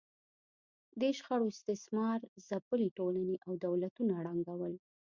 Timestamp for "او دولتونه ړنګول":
3.45-4.73